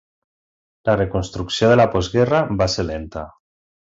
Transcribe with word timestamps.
La 0.89 0.95
reconstrucció 1.01 1.69
de 1.73 1.77
la 1.81 1.87
postguerra 1.95 2.39
va 2.63 2.71
ser 2.77 2.87
lenta. 2.91 3.27